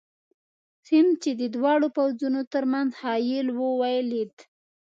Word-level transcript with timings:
سیند، 0.85 1.11
چې 1.23 1.31
د 1.39 1.41
دواړو 1.55 1.87
پوځونو 1.97 2.41
تر 2.53 2.63
منځ 2.73 2.89
حایل 3.01 3.47
وو، 3.57 3.69
ولید. 3.83 4.33